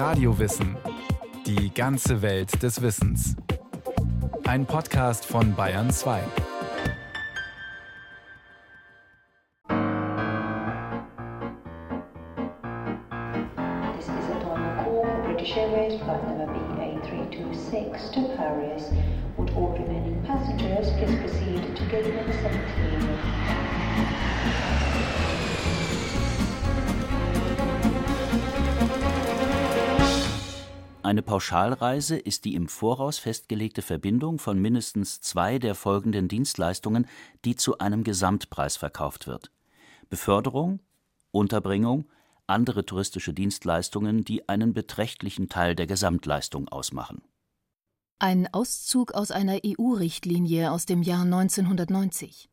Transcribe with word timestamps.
Radiowissen. 0.00 0.78
Die 1.44 1.74
ganze 1.74 2.22
Welt 2.22 2.62
des 2.62 2.80
Wissens. 2.80 3.36
Ein 4.46 4.64
Podcast 4.64 5.26
von 5.26 5.54
Bayern 5.54 5.90
2. 5.90 6.22
Eine 31.10 31.22
Pauschalreise 31.22 32.16
ist 32.16 32.44
die 32.44 32.54
im 32.54 32.68
Voraus 32.68 33.18
festgelegte 33.18 33.82
Verbindung 33.82 34.38
von 34.38 34.60
mindestens 34.62 35.20
zwei 35.20 35.58
der 35.58 35.74
folgenden 35.74 36.28
Dienstleistungen, 36.28 37.08
die 37.44 37.56
zu 37.56 37.78
einem 37.78 38.04
Gesamtpreis 38.04 38.76
verkauft 38.76 39.26
wird: 39.26 39.50
Beförderung, 40.08 40.78
Unterbringung, 41.32 42.08
andere 42.46 42.86
touristische 42.86 43.34
Dienstleistungen, 43.34 44.22
die 44.22 44.48
einen 44.48 44.72
beträchtlichen 44.72 45.48
Teil 45.48 45.74
der 45.74 45.88
Gesamtleistung 45.88 46.68
ausmachen. 46.68 47.22
Ein 48.20 48.46
Auszug 48.54 49.10
aus 49.10 49.32
einer 49.32 49.58
EU-Richtlinie 49.66 50.70
aus 50.70 50.86
dem 50.86 51.02
Jahr 51.02 51.22
1990. 51.22 52.48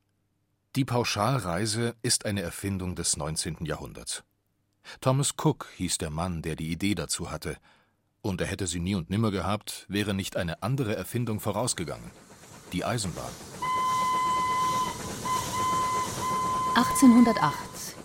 Die 0.75 0.85
Pauschalreise 0.85 1.95
ist 2.01 2.25
eine 2.25 2.41
Erfindung 2.41 2.95
des 2.95 3.17
19. 3.17 3.65
Jahrhunderts. 3.65 4.23
Thomas 4.99 5.35
Cook 5.37 5.67
hieß 5.75 5.99
der 5.99 6.09
Mann, 6.09 6.41
der 6.41 6.55
die 6.55 6.71
Idee 6.71 6.95
dazu 6.95 7.29
hatte, 7.29 7.57
und 8.27 8.41
er 8.41 8.47
hätte 8.47 8.67
sie 8.67 8.79
nie 8.79 8.95
und 8.95 9.09
nimmer 9.09 9.31
gehabt, 9.31 9.85
wäre 9.89 10.13
nicht 10.13 10.37
eine 10.37 10.61
andere 10.63 10.95
Erfindung 10.95 11.39
vorausgegangen: 11.39 12.11
die 12.73 12.85
Eisenbahn. 12.85 13.31
1808, 16.75 17.55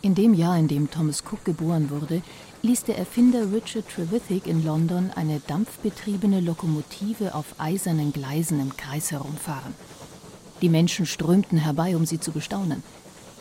in 0.00 0.14
dem 0.14 0.32
Jahr, 0.32 0.56
in 0.56 0.66
dem 0.66 0.90
Thomas 0.90 1.22
Cook 1.22 1.44
geboren 1.44 1.90
wurde, 1.90 2.22
ließ 2.62 2.84
der 2.84 2.96
Erfinder 2.96 3.52
Richard 3.52 3.88
Trevithick 3.88 4.46
in 4.46 4.64
London 4.64 5.10
eine 5.14 5.40
dampfbetriebene 5.40 6.40
Lokomotive 6.40 7.34
auf 7.34 7.44
eisernen 7.58 8.12
Gleisen 8.12 8.60
im 8.60 8.76
Kreis 8.76 9.10
herumfahren. 9.10 9.74
Die 10.62 10.68
Menschen 10.68 11.06
strömten 11.06 11.58
herbei, 11.58 11.96
um 11.96 12.06
sie 12.06 12.20
zu 12.20 12.30
bestaunen. 12.30 12.82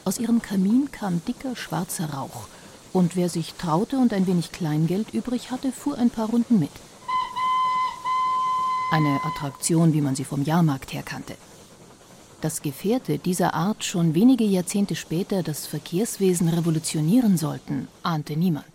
Aus 0.04 0.20
ihrem 0.20 0.42
Kamin 0.42 0.90
kam 0.92 1.24
dicker 1.24 1.56
schwarzer 1.56 2.10
Rauch, 2.14 2.48
und 2.94 3.16
wer 3.16 3.30
sich 3.30 3.54
traute 3.54 3.98
und 3.98 4.14
ein 4.14 4.28
wenig 4.28 4.52
Kleingeld 4.52 5.14
übrig 5.14 5.52
hatte, 5.52 5.72
fuhr 5.72 5.98
ein 5.98 6.10
paar 6.10 6.30
Runden 6.30 6.60
mit. 6.60 6.72
Eine 8.92 9.20
Attraktion, 9.24 9.94
wie 9.94 10.02
man 10.02 10.16
sie 10.16 10.26
vom 10.26 10.44
Jahrmarkt 10.44 10.94
her 10.94 11.04
kannte. 11.04 11.36
Dass 12.42 12.62
Gefährte 12.62 13.20
dieser 13.20 13.54
Art 13.54 13.84
schon 13.84 14.16
wenige 14.16 14.44
Jahrzehnte 14.44 14.96
später 14.96 15.44
das 15.44 15.68
Verkehrswesen 15.68 16.50
revolutionieren 16.50 17.38
sollten, 17.38 17.88
ahnte 18.04 18.36
niemand. 18.36 18.66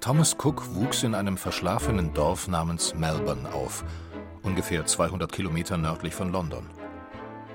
Thomas 0.00 0.34
Cook 0.42 0.74
wuchs 0.74 1.02
in 1.02 1.14
einem 1.14 1.36
verschlafenen 1.36 2.14
Dorf 2.14 2.48
namens 2.48 2.94
Melbourne 2.94 3.52
auf, 3.52 3.84
ungefähr 4.42 4.86
200 4.86 5.30
Kilometer 5.30 5.76
nördlich 5.76 6.14
von 6.14 6.32
London. 6.32 6.64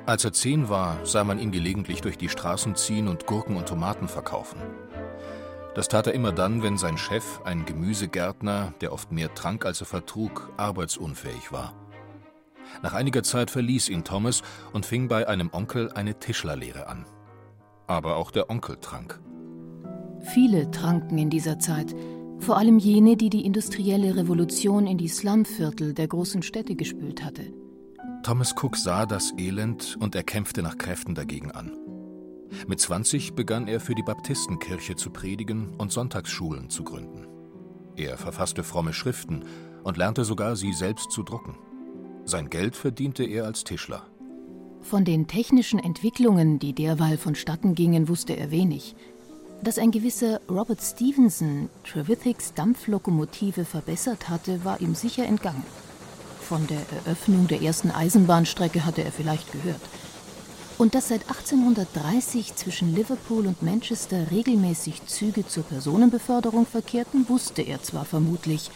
Als 0.05 0.25
er 0.25 0.33
zehn 0.33 0.67
war, 0.67 1.05
sah 1.05 1.23
man 1.23 1.39
ihn 1.39 1.51
gelegentlich 1.51 2.01
durch 2.01 2.17
die 2.17 2.27
Straßen 2.27 2.75
ziehen 2.75 3.07
und 3.07 3.25
Gurken 3.25 3.55
und 3.55 3.69
Tomaten 3.69 4.09
verkaufen. 4.09 4.59
Das 5.75 5.87
tat 5.87 6.07
er 6.07 6.13
immer 6.13 6.33
dann, 6.33 6.61
wenn 6.61 6.77
sein 6.77 6.97
Chef, 6.97 7.39
ein 7.45 7.65
Gemüsegärtner, 7.65 8.73
der 8.81 8.91
oft 8.91 9.13
mehr 9.13 9.33
trank 9.33 9.65
als 9.65 9.79
er 9.79 9.87
vertrug, 9.87 10.51
arbeitsunfähig 10.57 11.53
war. 11.53 11.73
Nach 12.81 12.93
einiger 12.93 13.23
Zeit 13.23 13.49
verließ 13.49 13.87
ihn 13.89 14.03
Thomas 14.03 14.41
und 14.73 14.85
fing 14.85 15.07
bei 15.07 15.27
einem 15.27 15.49
Onkel 15.53 15.91
eine 15.93 16.19
Tischlerlehre 16.19 16.87
an. 16.87 17.05
Aber 17.87 18.17
auch 18.17 18.31
der 18.31 18.49
Onkel 18.49 18.77
trank. 18.81 19.21
Viele 20.33 20.69
tranken 20.69 21.17
in 21.17 21.29
dieser 21.29 21.59
Zeit, 21.59 21.95
vor 22.39 22.57
allem 22.57 22.77
jene, 22.77 23.15
die 23.15 23.29
die 23.29 23.45
industrielle 23.45 24.17
Revolution 24.17 24.85
in 24.85 24.97
die 24.97 25.07
Slumviertel 25.07 25.93
der 25.93 26.07
großen 26.09 26.43
Städte 26.43 26.75
gespült 26.75 27.23
hatte. 27.23 27.62
Thomas 28.23 28.55
Cook 28.55 28.77
sah 28.77 29.05
das 29.05 29.33
Elend 29.37 29.97
und 29.99 30.15
er 30.15 30.23
kämpfte 30.23 30.63
nach 30.63 30.77
Kräften 30.77 31.13
dagegen 31.13 31.51
an. 31.51 31.77
Mit 32.67 32.79
20 32.79 33.33
begann 33.33 33.67
er 33.67 33.81
für 33.81 33.95
die 33.95 34.01
Baptistenkirche 34.01 34.95
zu 34.95 35.09
predigen 35.09 35.75
und 35.77 35.91
Sonntagsschulen 35.91 36.69
zu 36.69 36.85
gründen. 36.85 37.27
Er 37.97 38.17
verfasste 38.17 38.63
fromme 38.63 38.93
Schriften 38.93 39.43
und 39.83 39.97
lernte 39.97 40.23
sogar, 40.23 40.55
sie 40.55 40.71
selbst 40.71 41.11
zu 41.11 41.23
drucken. 41.23 41.57
Sein 42.23 42.49
Geld 42.49 42.77
verdiente 42.77 43.25
er 43.25 43.43
als 43.43 43.65
Tischler. 43.65 44.07
Von 44.79 45.03
den 45.03 45.27
technischen 45.27 45.79
Entwicklungen, 45.79 46.59
die 46.59 46.71
derweil 46.71 47.17
vonstatten 47.17 47.75
gingen, 47.75 48.07
wusste 48.07 48.37
er 48.37 48.51
wenig. 48.51 48.95
Dass 49.61 49.77
ein 49.77 49.91
gewisser 49.91 50.39
Robert 50.49 50.81
Stevenson 50.81 51.69
Trevithicks 51.83 52.53
Dampflokomotive 52.53 53.65
verbessert 53.65 54.29
hatte, 54.29 54.63
war 54.63 54.79
ihm 54.79 54.95
sicher 54.95 55.25
entgangen. 55.25 55.63
Von 56.47 56.67
der 56.67 56.81
Eröffnung 57.05 57.47
der 57.47 57.61
ersten 57.61 57.89
Eisenbahnstrecke 57.89 58.85
hatte 58.85 59.03
er 59.03 59.11
vielleicht 59.11 59.51
gehört. 59.51 59.81
Und 60.77 60.95
dass 60.95 61.07
seit 61.07 61.21
1830 61.29 62.55
zwischen 62.55 62.93
Liverpool 62.93 63.47
und 63.47 63.61
Manchester 63.61 64.29
regelmäßig 64.31 65.05
Züge 65.05 65.47
zur 65.47 65.63
Personenbeförderung 65.63 66.65
verkehrten, 66.65 67.29
wusste 67.29 67.61
er 67.61 67.81
zwar 67.81 68.05
vermutlich, 68.05 68.71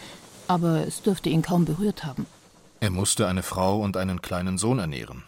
aber 0.46 0.86
es 0.86 1.02
dürfte 1.02 1.28
ihn 1.28 1.42
kaum 1.42 1.64
berührt 1.64 2.04
haben. 2.04 2.26
Er 2.80 2.90
musste 2.90 3.26
eine 3.26 3.42
Frau 3.42 3.80
und 3.80 3.96
einen 3.96 4.22
kleinen 4.22 4.56
Sohn 4.56 4.78
ernähren. 4.78 5.24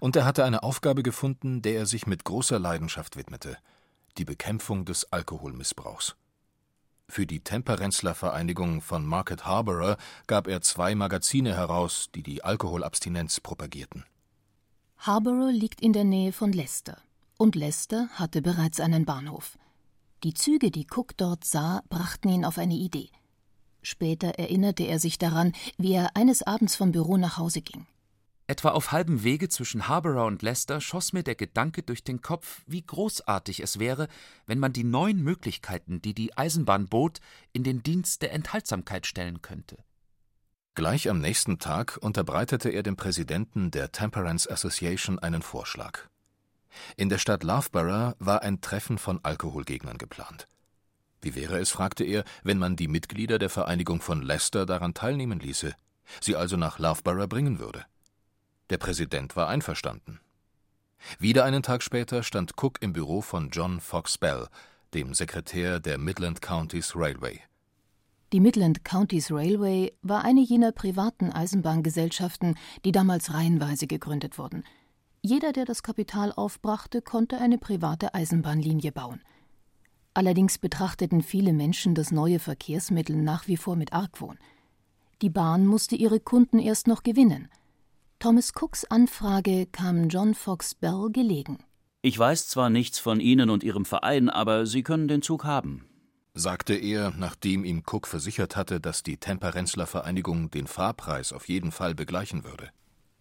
Und 0.00 0.16
er 0.16 0.24
hatte 0.24 0.44
eine 0.44 0.62
Aufgabe 0.62 1.02
gefunden, 1.02 1.60
der 1.60 1.74
er 1.76 1.86
sich 1.86 2.06
mit 2.06 2.24
großer 2.24 2.58
Leidenschaft 2.58 3.16
widmete: 3.16 3.58
die 4.18 4.24
Bekämpfung 4.24 4.84
des 4.84 5.12
Alkoholmissbrauchs. 5.12 6.16
Für 7.08 7.26
die 7.26 7.40
Temperenzler 7.40 8.14
Vereinigung 8.14 8.80
von 8.82 9.06
Market 9.06 9.46
Harborough 9.46 9.96
gab 10.26 10.48
er 10.48 10.60
zwei 10.60 10.94
Magazine 10.94 11.54
heraus, 11.54 12.08
die 12.14 12.22
die 12.22 12.42
Alkoholabstinenz 12.42 13.40
propagierten. 13.40 14.04
Harborough 14.98 15.52
liegt 15.52 15.80
in 15.80 15.92
der 15.92 16.04
Nähe 16.04 16.32
von 16.32 16.52
Leicester. 16.52 16.98
Und 17.38 17.54
Leicester 17.54 18.08
hatte 18.14 18.42
bereits 18.42 18.80
einen 18.80 19.04
Bahnhof. 19.04 19.58
Die 20.24 20.34
Züge, 20.34 20.70
die 20.70 20.86
Cook 20.90 21.16
dort 21.16 21.44
sah, 21.44 21.82
brachten 21.88 22.28
ihn 22.28 22.44
auf 22.44 22.58
eine 22.58 22.74
Idee. 22.74 23.10
Später 23.82 24.30
erinnerte 24.30 24.82
er 24.82 24.98
sich 24.98 25.18
daran, 25.18 25.52
wie 25.78 25.92
er 25.92 26.16
eines 26.16 26.42
Abends 26.42 26.74
vom 26.74 26.90
Büro 26.90 27.18
nach 27.18 27.36
Hause 27.36 27.60
ging. 27.60 27.86
Etwa 28.48 28.70
auf 28.70 28.92
halbem 28.92 29.24
Wege 29.24 29.48
zwischen 29.48 29.88
Harborough 29.88 30.28
und 30.28 30.42
Leicester 30.42 30.80
schoss 30.80 31.12
mir 31.12 31.24
der 31.24 31.34
Gedanke 31.34 31.82
durch 31.82 32.04
den 32.04 32.22
Kopf, 32.22 32.62
wie 32.66 32.82
großartig 32.82 33.58
es 33.60 33.80
wäre, 33.80 34.06
wenn 34.46 34.60
man 34.60 34.72
die 34.72 34.84
neuen 34.84 35.20
Möglichkeiten, 35.20 36.00
die 36.00 36.14
die 36.14 36.36
Eisenbahn 36.36 36.86
bot, 36.86 37.18
in 37.52 37.64
den 37.64 37.82
Dienst 37.82 38.22
der 38.22 38.32
Enthaltsamkeit 38.32 39.06
stellen 39.06 39.42
könnte. 39.42 39.78
Gleich 40.76 41.10
am 41.10 41.18
nächsten 41.18 41.58
Tag 41.58 41.98
unterbreitete 42.00 42.68
er 42.68 42.84
dem 42.84 42.96
Präsidenten 42.96 43.72
der 43.72 43.90
Temperance 43.90 44.48
Association 44.48 45.18
einen 45.18 45.42
Vorschlag. 45.42 46.02
In 46.96 47.08
der 47.08 47.18
Stadt 47.18 47.42
Loughborough 47.42 48.14
war 48.20 48.42
ein 48.42 48.60
Treffen 48.60 48.98
von 48.98 49.18
Alkoholgegnern 49.24 49.98
geplant. 49.98 50.46
Wie 51.20 51.34
wäre 51.34 51.58
es, 51.58 51.70
fragte 51.70 52.04
er, 52.04 52.22
wenn 52.44 52.58
man 52.58 52.76
die 52.76 52.88
Mitglieder 52.88 53.38
der 53.40 53.50
Vereinigung 53.50 54.00
von 54.00 54.22
Leicester 54.22 54.66
daran 54.66 54.94
teilnehmen 54.94 55.40
ließe, 55.40 55.74
sie 56.20 56.36
also 56.36 56.56
nach 56.56 56.78
Loughborough 56.78 57.28
bringen 57.28 57.58
würde? 57.58 57.86
Der 58.70 58.78
Präsident 58.78 59.36
war 59.36 59.48
einverstanden. 59.48 60.20
Wieder 61.18 61.44
einen 61.44 61.62
Tag 61.62 61.82
später 61.82 62.22
stand 62.22 62.54
Cook 62.60 62.82
im 62.82 62.92
Büro 62.92 63.20
von 63.20 63.50
John 63.50 63.80
Fox 63.80 64.18
Bell, 64.18 64.48
dem 64.92 65.14
Sekretär 65.14 65.78
der 65.78 65.98
Midland 65.98 66.42
Counties 66.42 66.94
Railway. 66.96 67.40
Die 68.32 68.40
Midland 68.40 68.84
Counties 68.84 69.30
Railway 69.30 69.92
war 70.02 70.24
eine 70.24 70.40
jener 70.40 70.72
privaten 70.72 71.30
Eisenbahngesellschaften, 71.30 72.56
die 72.84 72.90
damals 72.90 73.32
reihenweise 73.32 73.86
gegründet 73.86 74.36
wurden. 74.36 74.64
Jeder, 75.22 75.52
der 75.52 75.64
das 75.64 75.84
Kapital 75.84 76.32
aufbrachte, 76.32 77.02
konnte 77.02 77.38
eine 77.38 77.58
private 77.58 78.14
Eisenbahnlinie 78.14 78.90
bauen. 78.90 79.20
Allerdings 80.12 80.58
betrachteten 80.58 81.22
viele 81.22 81.52
Menschen 81.52 81.94
das 81.94 82.10
neue 82.10 82.40
Verkehrsmittel 82.40 83.16
nach 83.16 83.46
wie 83.46 83.56
vor 83.56 83.76
mit 83.76 83.92
Argwohn. 83.92 84.38
Die 85.22 85.30
Bahn 85.30 85.66
musste 85.66 85.94
ihre 85.94 86.20
Kunden 86.20 86.58
erst 86.58 86.88
noch 86.88 87.02
gewinnen. 87.02 87.48
Thomas 88.18 88.52
Cooks 88.54 88.84
Anfrage 88.86 89.66
kam 89.66 90.08
John 90.08 90.34
Fox 90.34 90.74
Bell 90.74 91.10
gelegen. 91.12 91.58
Ich 92.00 92.18
weiß 92.18 92.48
zwar 92.48 92.70
nichts 92.70 92.98
von 92.98 93.20
Ihnen 93.20 93.50
und 93.50 93.62
Ihrem 93.62 93.84
Verein, 93.84 94.30
aber 94.30 94.64
Sie 94.64 94.82
können 94.82 95.06
den 95.06 95.20
Zug 95.20 95.44
haben, 95.44 95.86
sagte 96.32 96.74
er, 96.74 97.12
nachdem 97.16 97.64
ihm 97.64 97.82
Cook 97.86 98.06
versichert 98.06 98.56
hatte, 98.56 98.80
dass 98.80 99.02
die 99.02 99.18
Temperenzler 99.18 99.86
Vereinigung 99.86 100.50
den 100.50 100.66
Fahrpreis 100.66 101.32
auf 101.32 101.46
jeden 101.48 101.72
Fall 101.72 101.94
begleichen 101.94 102.42
würde. 102.44 102.70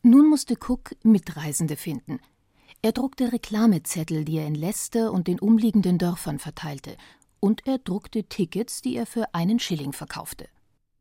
Nun 0.02 0.30
musste 0.30 0.56
Cook 0.56 0.96
Mitreisende 1.04 1.76
finden. 1.76 2.20
Er 2.82 2.94
druckte 2.94 3.34
Reklamezettel, 3.34 4.24
die 4.24 4.38
er 4.38 4.48
in 4.48 4.56
Leicester 4.56 5.12
und 5.12 5.28
den 5.28 5.40
umliegenden 5.40 5.98
Dörfern 5.98 6.40
verteilte, 6.40 6.96
und 7.42 7.68
er 7.68 7.80
druckte 7.80 8.24
Tickets, 8.24 8.82
die 8.82 8.96
er 8.96 9.06
für 9.06 9.34
einen 9.34 9.60
Schilling 9.60 9.92
verkaufte. 9.92 10.48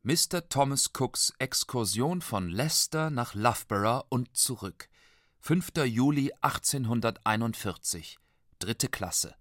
Mr. 0.07 0.51
Thomas 0.51 0.91
Cooks 0.93 1.33
Exkursion 1.39 2.21
von 2.21 2.51
Leicester 2.51 3.09
nach 3.09 3.35
Loughborough 3.35 4.05
und 4.11 4.37
zurück. 4.37 4.91
5. 5.41 5.71
Juli 5.87 6.31
1841. 6.43 8.19
Dritte 8.59 8.89
Klasse. 8.89 9.35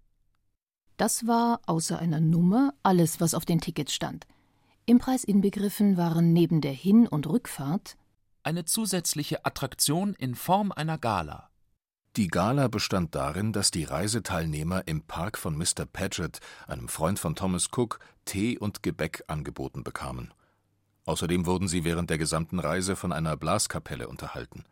Das 0.96 1.26
war 1.26 1.60
außer 1.66 1.98
einer 1.98 2.20
Nummer 2.20 2.72
alles, 2.82 3.20
was 3.20 3.34
auf 3.34 3.44
den 3.44 3.60
Tickets 3.60 3.92
stand. 3.92 4.26
Im 4.86 4.98
Preis 4.98 5.24
inbegriffen 5.24 5.98
waren 5.98 6.32
neben 6.32 6.62
der 6.62 6.72
Hin- 6.72 7.08
und 7.08 7.26
Rückfahrt 7.26 7.98
eine 8.42 8.64
zusätzliche 8.64 9.44
Attraktion 9.44 10.14
in 10.14 10.34
Form 10.34 10.72
einer 10.72 10.96
Gala. 10.96 11.50
Die 12.16 12.28
Gala 12.28 12.68
bestand 12.68 13.14
darin, 13.14 13.52
dass 13.52 13.70
die 13.70 13.84
Reiseteilnehmer 13.84 14.88
im 14.88 15.02
Park 15.02 15.36
von 15.36 15.58
Mr. 15.58 15.84
Paget, 15.84 16.40
einem 16.66 16.88
Freund 16.88 17.18
von 17.18 17.34
Thomas 17.36 17.68
Cook, 17.70 17.98
Tee 18.24 18.56
und 18.56 18.82
Gebäck 18.82 19.24
angeboten 19.26 19.84
bekamen. 19.84 20.32
Außerdem 21.06 21.44
wurden 21.46 21.68
sie 21.68 21.84
während 21.84 22.10
der 22.10 22.18
gesamten 22.18 22.58
Reise 22.58 22.96
von 22.96 23.12
einer 23.12 23.36
Blaskapelle 23.36 24.08
unterhalten. 24.08 24.64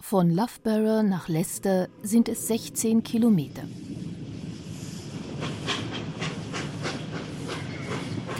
Von 0.00 0.30
Loughborough 0.30 1.02
nach 1.02 1.28
Leicester 1.28 1.88
sind 2.02 2.28
es 2.28 2.46
16 2.46 3.02
Kilometer. 3.02 3.62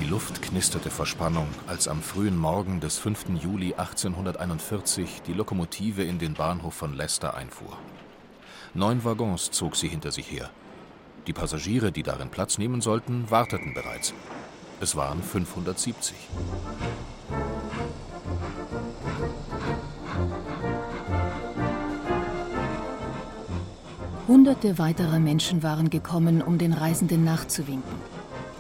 Die 0.00 0.04
Luft 0.10 0.42
knisterte 0.42 0.90
vor 0.90 1.06
Spannung, 1.06 1.48
als 1.66 1.88
am 1.88 2.02
frühen 2.02 2.36
Morgen 2.36 2.80
des 2.80 2.98
5. 2.98 3.42
Juli 3.42 3.74
1841 3.74 5.22
die 5.26 5.32
Lokomotive 5.32 6.02
in 6.02 6.18
den 6.18 6.34
Bahnhof 6.34 6.74
von 6.74 6.94
Leicester 6.94 7.34
einfuhr. 7.34 7.78
Neun 8.74 9.04
Waggons 9.04 9.50
zog 9.50 9.76
sie 9.76 9.88
hinter 9.88 10.12
sich 10.12 10.30
her. 10.30 10.50
Die 11.26 11.32
Passagiere, 11.32 11.92
die 11.92 12.02
darin 12.02 12.28
Platz 12.28 12.58
nehmen 12.58 12.80
sollten, 12.80 13.30
warteten 13.30 13.72
bereits. 13.72 14.12
Es 14.80 14.96
waren 14.96 15.22
570. 15.22 16.14
Hunderte 24.26 24.78
weiterer 24.78 25.20
Menschen 25.20 25.62
waren 25.62 25.90
gekommen, 25.90 26.42
um 26.42 26.58
den 26.58 26.72
Reisenden 26.72 27.24
nachzuwinken. 27.24 27.94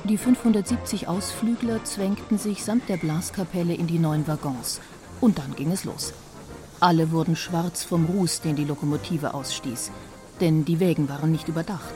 Die 0.04 0.18
570 0.18 1.08
Ausflügler 1.08 1.82
zwängten 1.84 2.36
sich 2.36 2.62
samt 2.62 2.90
der 2.90 2.98
Blaskapelle 2.98 3.72
in 3.74 3.86
die 3.86 3.98
neuen 3.98 4.28
Waggons. 4.28 4.80
Und 5.20 5.38
dann 5.38 5.56
ging 5.56 5.72
es 5.72 5.84
los. 5.84 6.12
Alle 6.80 7.10
wurden 7.10 7.36
schwarz 7.36 7.84
vom 7.84 8.04
Ruß, 8.04 8.42
den 8.42 8.56
die 8.56 8.64
Lokomotive 8.64 9.32
ausstieß. 9.32 9.90
Denn 10.40 10.66
die 10.66 10.78
Wägen 10.80 11.08
waren 11.08 11.32
nicht 11.32 11.48
überdacht. 11.48 11.94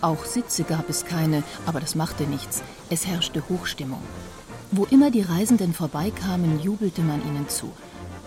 Auch 0.00 0.24
Sitze 0.24 0.64
gab 0.64 0.88
es 0.88 1.04
keine, 1.04 1.44
aber 1.66 1.78
das 1.78 1.94
machte 1.94 2.24
nichts. 2.24 2.62
Es 2.90 3.06
herrschte 3.06 3.42
Hochstimmung. 3.48 4.02
Wo 4.70 4.84
immer 4.90 5.10
die 5.10 5.22
Reisenden 5.22 5.72
vorbeikamen, 5.72 6.60
jubelte 6.60 7.00
man 7.00 7.26
ihnen 7.26 7.48
zu. 7.48 7.72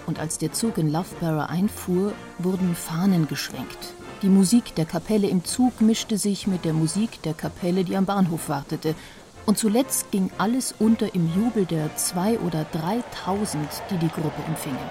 Und 0.08 0.18
als 0.18 0.40
der 0.40 0.52
Zug 0.52 0.80
in 0.80 0.92
Loughborough 0.92 1.48
einfuhr, 1.48 2.14
wurden 2.40 2.76
Fahnen 2.76 3.28
geschwenkt. 3.28 3.94
Die 4.24 4.30
Musik 4.30 4.74
der 4.74 4.86
Kapelle 4.86 5.28
im 5.28 5.46
Zug 5.46 5.82
mischte 5.82 6.18
sich 6.18 6.48
mit 6.48 6.66
der 6.66 6.74
Musik 6.74 7.22
der 7.22 7.36
Kapelle, 7.36 7.84
die 7.84 7.96
am 7.96 8.06
Bahnhof 8.06 8.50
wartete. 8.50 8.96
Und 9.46 9.60
zuletzt 9.60 10.10
ging 10.12 10.32
alles 10.40 10.74
unter 10.80 11.14
im 11.14 11.32
Jubel 11.36 11.66
der 11.66 11.96
zwei 11.96 12.40
oder 12.40 12.66
dreitausend, 12.72 13.70
die 13.92 13.98
die 13.98 14.10
Gruppe 14.10 14.42
empfingen. 14.48 14.90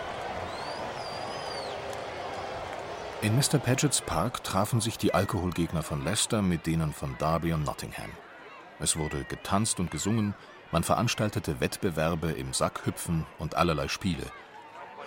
In 3.22 3.36
Mr. 3.36 3.58
Pagets 3.58 4.00
Park 4.00 4.44
trafen 4.44 4.80
sich 4.80 4.98
die 4.98 5.14
Alkoholgegner 5.14 5.82
von 5.82 6.04
Leicester 6.04 6.42
mit 6.42 6.66
denen 6.66 6.92
von 6.92 7.16
Derby 7.18 7.52
und 7.52 7.64
Nottingham. 7.64 8.10
Es 8.78 8.96
wurde 8.96 9.24
getanzt 9.24 9.78
und 9.78 9.90
gesungen, 9.90 10.34
man 10.72 10.82
veranstaltete 10.82 11.60
Wettbewerbe 11.60 12.30
im 12.30 12.52
Sackhüpfen 12.52 13.26
und 13.38 13.56
allerlei 13.56 13.88
Spiele. 13.88 14.24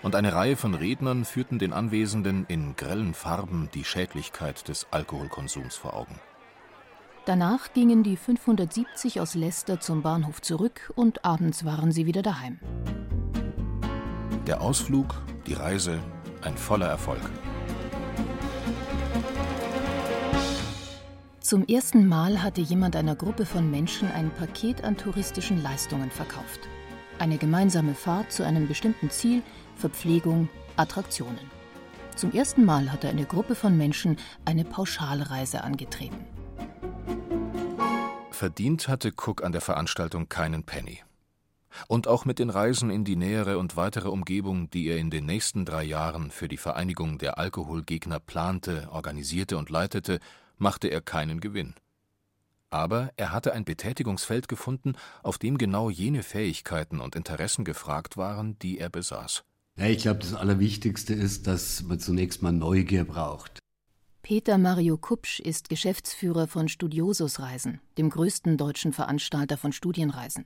Und 0.01 0.15
eine 0.15 0.33
Reihe 0.33 0.57
von 0.57 0.74
Rednern 0.74 1.24
führten 1.24 1.60
den 1.60 1.71
Anwesenden 1.71 2.45
in 2.50 2.75
grellen 2.75 3.13
Farben 3.13 3.69
die 3.74 3.86
Schädlichkeit 3.86 4.68
des 4.68 4.88
Alkoholkonsums 4.92 5.75
vor 5.75 5.94
Augen. 5.95 6.19
Danach 7.25 7.71
gingen 7.71 8.04
die 8.04 8.18
570 8.18 9.21
aus 9.21 9.33
Leicester 9.36 9.80
zum 9.80 10.01
Bahnhof 10.01 10.42
zurück 10.42 10.92
und 10.95 11.24
abends 11.24 11.63
waren 11.63 11.94
sie 11.94 12.06
wieder 12.06 12.21
daheim. 12.21 12.59
Der 14.45 14.59
Ausflug, 14.59 15.16
die 15.48 15.54
Reise, 15.54 16.00
ein 16.42 16.57
voller 16.57 16.88
Erfolg. 16.88 17.21
Zum 21.54 21.68
ersten 21.68 22.08
Mal 22.08 22.42
hatte 22.42 22.62
jemand 22.62 22.96
einer 22.96 23.16
Gruppe 23.16 23.46
von 23.46 23.70
Menschen 23.70 24.12
ein 24.12 24.32
Paket 24.32 24.84
an 24.84 24.98
touristischen 24.98 25.62
Leistungen 25.62 26.10
verkauft. 26.10 26.62
Eine 27.20 27.38
gemeinsame 27.38 27.94
Fahrt 27.94 28.32
zu 28.32 28.44
einem 28.44 28.68
bestimmten 28.68 29.12
Ziel, 29.12 29.44
Verpflegung, 29.76 30.50
Attraktionen. 30.78 31.52
Zum 32.16 32.32
ersten 32.32 32.66
Mal 32.66 32.92
hatte 32.92 33.08
eine 33.08 33.26
Gruppe 33.26 33.54
von 33.54 33.78
Menschen 33.78 34.18
eine 34.46 34.66
Pauschalreise 34.66 35.64
angetreten. 35.64 36.26
Verdient 38.32 38.88
hatte 38.88 39.12
Cook 39.16 39.44
an 39.44 39.52
der 39.52 39.62
Veranstaltung 39.62 40.30
keinen 40.30 40.64
Penny. 40.64 41.04
Und 41.88 42.08
auch 42.08 42.26
mit 42.26 42.40
den 42.40 42.50
Reisen 42.50 42.90
in 42.90 43.04
die 43.04 43.16
nähere 43.16 43.60
und 43.60 43.78
weitere 43.78 44.10
Umgebung, 44.10 44.72
die 44.72 44.88
er 44.88 44.98
in 44.98 45.12
den 45.12 45.28
nächsten 45.28 45.66
drei 45.66 45.84
Jahren 45.84 46.32
für 46.32 46.48
die 46.48 46.58
Vereinigung 46.58 47.20
der 47.20 47.38
Alkoholgegner 47.38 48.20
plante, 48.20 48.88
organisierte 48.92 49.56
und 49.56 49.70
leitete, 49.70 50.20
machte 50.58 50.88
er 50.88 51.02
keinen 51.02 51.40
Gewinn. 51.40 51.76
Aber 52.70 53.12
er 53.18 53.32
hatte 53.32 53.54
ein 53.54 53.66
Betätigungsfeld 53.66 54.48
gefunden, 54.48 54.94
auf 55.22 55.38
dem 55.38 55.58
genau 55.58 55.90
jene 55.90 56.24
Fähigkeiten 56.24 57.00
und 57.00 57.16
Interessen 57.16 57.66
gefragt 57.66 58.18
waren, 58.18 58.58
die 58.60 58.80
er 58.80 58.90
besaß. 58.90 59.44
Ja, 59.78 59.86
ich 59.86 60.04
glaube, 60.04 60.20
das 60.20 60.34
Allerwichtigste 60.34 61.14
ist, 61.14 61.48
dass 61.48 61.84
man 61.84 62.00
zunächst 62.00 62.42
mal 62.42 62.52
Neugier 62.52 63.06
braucht. 63.06 63.60
Peter 64.24 64.58
Mario 64.58 64.98
Kupsch 64.98 65.40
ist 65.40 65.68
Geschäftsführer 65.68 66.48
von 66.48 66.70
Studiosus 66.70 67.40
Reisen, 67.40 67.82
dem 67.98 68.10
größten 68.10 68.58
deutschen 68.58 68.94
Veranstalter 68.94 69.58
von 69.58 69.74
Studienreisen. 69.74 70.46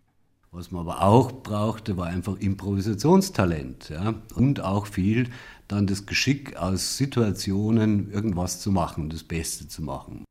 Was 0.51 0.71
man 0.71 0.81
aber 0.81 1.03
auch 1.03 1.31
brauchte, 1.43 1.97
war 1.97 2.07
einfach 2.07 2.37
Improvisationstalent 2.37 3.89
ja? 3.89 4.15
und 4.33 4.61
auch 4.61 4.87
viel 4.87 5.29
dann 5.67 5.87
das 5.87 6.05
Geschick 6.05 6.55
aus 6.55 6.97
Situationen 6.97 8.11
irgendwas 8.11 8.59
zu 8.61 8.71
machen, 8.71 9.09
das 9.09 9.23
Beste 9.23 9.67
zu 9.67 9.81
machen. 9.81 10.23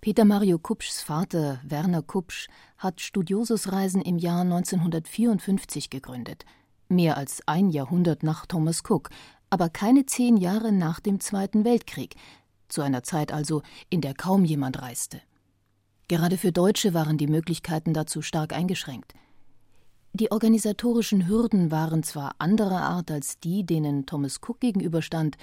Peter 0.00 0.24
Mario 0.24 0.58
Kupschs 0.58 1.00
Vater 1.00 1.60
Werner 1.64 2.02
Kupsch 2.02 2.48
hat 2.76 3.00
Studiosusreisen 3.00 4.02
im 4.02 4.18
Jahr 4.18 4.40
1954 4.40 5.90
gegründet. 5.90 6.44
Mehr 6.88 7.16
als 7.16 7.40
ein 7.46 7.70
Jahrhundert 7.70 8.22
nach 8.22 8.46
Thomas 8.46 8.82
Cook, 8.88 9.10
aber 9.48 9.68
keine 9.68 10.04
zehn 10.06 10.36
Jahre 10.36 10.72
nach 10.72 10.98
dem 10.98 11.20
Zweiten 11.20 11.64
Weltkrieg, 11.64 12.16
zu 12.68 12.82
einer 12.82 13.02
Zeit 13.02 13.32
also, 13.32 13.62
in 13.90 14.00
der 14.00 14.14
kaum 14.14 14.44
jemand 14.44 14.82
reiste. 14.82 15.20
Gerade 16.08 16.36
für 16.36 16.52
Deutsche 16.52 16.94
waren 16.94 17.16
die 17.16 17.26
Möglichkeiten 17.26 17.94
dazu 17.94 18.22
stark 18.22 18.52
eingeschränkt. 18.52 19.14
Die 20.14 20.30
organisatorischen 20.30 21.26
Hürden 21.26 21.70
waren 21.70 22.02
zwar 22.02 22.34
anderer 22.38 22.82
Art 22.82 23.10
als 23.10 23.40
die, 23.40 23.64
denen 23.64 24.04
Thomas 24.04 24.40
Cook 24.46 24.60
gegenüberstand, 24.60 25.38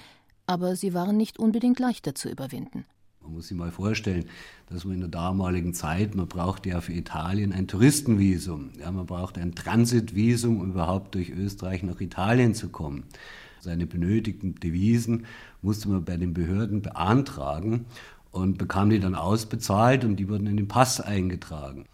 aber 0.46 0.76
sie 0.76 0.94
waren 0.94 1.16
nicht 1.16 1.40
unbedingt 1.40 1.80
leichter 1.80 2.14
zu 2.14 2.28
überwinden. 2.28 2.84
Man 3.20 3.32
muss 3.32 3.48
sich 3.48 3.56
mal 3.56 3.72
vorstellen, 3.72 4.26
dass 4.68 4.84
man 4.84 4.94
in 4.94 5.00
der 5.00 5.08
damaligen 5.08 5.74
Zeit, 5.74 6.14
man 6.14 6.28
brauchte 6.28 6.68
ja 6.68 6.80
für 6.80 6.92
Italien 6.92 7.52
ein 7.52 7.66
Touristenvisum, 7.66 8.70
ja, 8.78 8.92
man 8.92 9.06
brauchte 9.06 9.40
ein 9.40 9.56
Transitvisum, 9.56 10.60
um 10.60 10.70
überhaupt 10.70 11.16
durch 11.16 11.30
Österreich 11.30 11.82
nach 11.82 12.00
Italien 12.00 12.54
zu 12.54 12.68
kommen. 12.68 13.06
Seine 13.58 13.88
benötigten 13.88 14.54
Devisen 14.54 15.26
musste 15.62 15.88
man 15.88 16.04
bei 16.04 16.16
den 16.16 16.32
Behörden 16.32 16.80
beantragen 16.80 17.86
und 18.30 18.56
bekam 18.56 18.90
die 18.90 19.00
dann 19.00 19.16
ausbezahlt 19.16 20.04
und 20.04 20.14
die 20.14 20.28
wurden 20.28 20.46
in 20.46 20.56
den 20.56 20.68
Pass 20.68 21.00
eingetragen. 21.00 21.86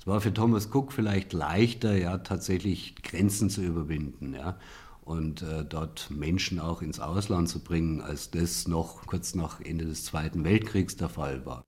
Es 0.00 0.06
war 0.06 0.22
für 0.22 0.32
Thomas 0.32 0.70
Cook 0.72 0.92
vielleicht 0.92 1.34
leichter, 1.34 1.94
ja, 1.94 2.16
tatsächlich 2.18 2.94
Grenzen 3.02 3.50
zu 3.50 3.60
überwinden, 3.60 4.32
ja, 4.32 4.58
und 5.02 5.42
äh, 5.42 5.62
dort 5.62 6.10
Menschen 6.10 6.58
auch 6.58 6.80
ins 6.80 7.00
Ausland 7.00 7.50
zu 7.50 7.62
bringen, 7.62 8.00
als 8.00 8.30
das 8.30 8.66
noch 8.66 9.04
kurz 9.06 9.34
nach 9.34 9.60
Ende 9.60 9.84
des 9.84 10.06
Zweiten 10.06 10.42
Weltkriegs 10.42 10.96
der 10.96 11.10
Fall 11.10 11.44
war. 11.44 11.64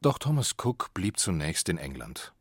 Doch 0.00 0.18
Thomas 0.18 0.54
Cook 0.56 0.94
blieb 0.94 1.18
zunächst 1.18 1.68
in 1.68 1.76
England. 1.76 2.32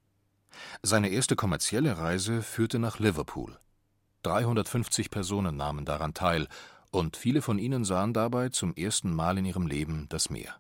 Seine 0.82 1.10
erste 1.10 1.36
kommerzielle 1.36 1.98
Reise 1.98 2.42
führte 2.42 2.80
nach 2.80 3.00
Liverpool. 3.00 3.60
350 4.24 5.12
Personen 5.12 5.58
nahmen 5.58 5.84
daran 5.84 6.14
teil, 6.14 6.48
und 6.90 7.18
viele 7.18 7.42
von 7.42 7.60
ihnen 7.60 7.84
sahen 7.84 8.14
dabei 8.14 8.48
zum 8.48 8.74
ersten 8.74 9.14
Mal 9.14 9.38
in 9.38 9.46
ihrem 9.46 9.68
Leben 9.68 10.06
das 10.08 10.30
Meer. 10.30 10.56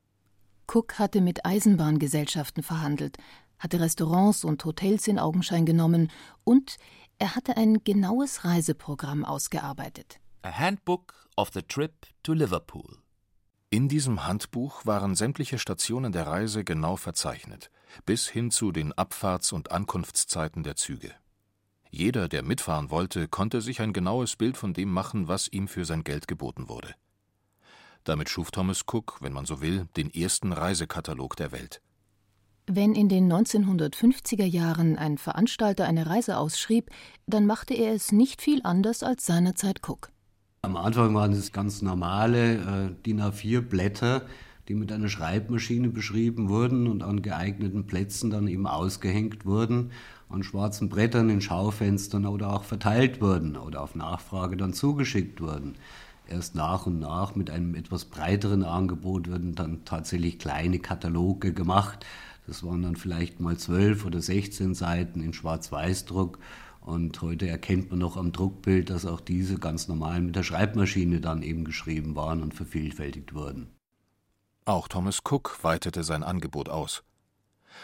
Cook 0.67 1.00
hatte 1.00 1.21
mit 1.21 1.45
Eisenbahngesellschaften 1.45 2.63
verhandelt, 2.63 3.17
hatte 3.60 3.80
Restaurants 3.80 4.44
und 4.44 4.64
Hotels 4.66 5.08
in 5.08 5.20
Augenschein 5.20 5.66
genommen 5.66 6.12
und 6.44 6.78
er 7.20 7.36
hatte 7.36 7.58
ein 7.58 7.84
genaues 7.84 8.46
Reiseprogramm 8.46 9.26
ausgearbeitet. 9.26 10.20
A 10.44 10.52
Handbook 10.52 11.28
of 11.36 11.50
the 11.54 11.62
Trip 11.62 11.94
to 12.24 12.34
Liverpool. 12.34 12.98
In 13.70 13.90
diesem 13.90 14.26
Handbuch 14.26 14.86
waren 14.86 15.16
sämtliche 15.16 15.60
Stationen 15.60 16.12
der 16.12 16.28
Reise 16.28 16.64
genau 16.64 16.96
verzeichnet, 16.96 17.70
bis 18.06 18.28
hin 18.28 18.50
zu 18.50 18.72
den 18.72 18.94
Abfahrts- 18.94 19.52
und 19.52 19.72
Ankunftszeiten 19.72 20.64
der 20.64 20.76
Züge. 20.76 21.14
Jeder, 21.90 22.28
der 22.28 22.44
mitfahren 22.44 22.92
wollte, 22.92 23.28
konnte 23.28 23.62
sich 23.62 23.82
ein 23.82 23.92
genaues 23.94 24.36
Bild 24.36 24.58
von 24.58 24.74
dem 24.74 24.90
machen, 24.90 25.28
was 25.28 25.48
ihm 25.48 25.68
für 25.68 25.86
sein 25.86 26.04
Geld 26.04 26.28
geboten 26.28 26.70
wurde. 26.70 26.96
Damit 28.04 28.30
schuf 28.30 28.52
Thomas 28.52 28.84
Cook, 28.90 29.18
wenn 29.20 29.34
man 29.34 29.46
so 29.46 29.60
will, 29.60 29.88
den 29.98 30.14
ersten 30.14 30.54
Reisekatalog 30.54 31.36
der 31.36 31.52
Welt. 31.52 31.82
Wenn 32.69 32.95
in 32.95 33.07
den 33.07 33.31
1950er 33.31 34.43
Jahren 34.43 34.97
ein 34.97 35.17
Veranstalter 35.17 35.86
eine 35.86 36.07
Reise 36.07 36.38
ausschrieb, 36.38 36.89
dann 37.25 37.45
machte 37.45 37.74
er 37.74 37.93
es 37.93 38.12
nicht 38.12 38.41
viel 38.41 38.59
anders 38.65 39.03
als 39.03 39.25
seinerzeit 39.25 39.79
Cook. 39.88 40.09
Am 40.63 40.75
Anfang 40.75 41.15
waren 41.15 41.31
es 41.31 41.53
ganz 41.53 41.81
normale 41.81 42.55
äh, 42.55 43.03
DIN 43.05 43.21
A4-Blätter, 43.21 44.24
die 44.67 44.75
mit 44.75 44.91
einer 44.91 45.07
Schreibmaschine 45.07 45.88
beschrieben 45.88 46.50
wurden 46.50 46.88
und 46.88 47.03
an 47.03 47.21
geeigneten 47.21 47.88
Plätzen 47.88 48.31
dann 48.31 48.50
eben 48.50 48.67
ausgehängt 48.67 49.45
wurden, 49.45 49.91
an 50.27 50.43
schwarzen 50.43 50.89
Brettern 50.89 51.29
in 51.29 51.39
Schaufenstern 51.39 52.25
oder 52.25 52.51
auch 52.51 52.65
verteilt 52.65 53.21
wurden 53.21 53.55
oder 53.55 53.81
auf 53.81 53.95
Nachfrage 53.95 54.57
dann 54.57 54.74
zugeschickt 54.74 55.39
wurden. 55.39 55.75
Erst 56.27 56.55
nach 56.55 56.86
und 56.86 57.00
nach 57.00 57.36
mit 57.36 57.50
einem 57.50 57.75
etwas 57.75 58.03
breiteren 58.03 58.63
Angebot 58.63 59.29
wurden 59.29 59.55
dann 59.55 59.86
tatsächlich 59.86 60.38
kleine 60.38 60.79
Kataloge 60.79 61.53
gemacht. 61.53 62.05
Das 62.48 62.63
waren 62.63 62.82
dann 62.82 62.96
vielleicht 62.96 63.39
mal 63.42 63.58
zwölf 63.58 64.06
oder 64.06 64.22
sechzehn 64.22 64.74
Seiten 64.74 65.22
in 65.22 65.34
Schwarz-Weiß-Druck. 65.34 66.39
Und 66.80 67.22
heute 67.22 67.48
erkennt 67.48 67.89
man 67.89 68.00
noch 68.00 68.16
am 68.16 68.32
Druckbild, 68.32 68.89
dass 68.89 69.06
auch 69.06 69.20
diese 69.20 69.60
ganz 69.60 69.89
normal 69.89 70.22
mit 70.22 70.38
der 70.38 70.44
Schreibmaschine 70.44 71.20
dann 71.20 71.42
eben 71.44 71.66
geschrieben 71.66 72.16
waren 72.16 72.42
und 72.42 72.54
vervielfältigt 72.54 73.34
wurden. 73.34 73.75
Auch 74.63 74.88
Thomas 74.88 75.20
Cook 75.30 75.60
weitete 75.62 76.06
sein 76.06 76.24
Angebot 76.24 76.70
aus. 76.70 77.04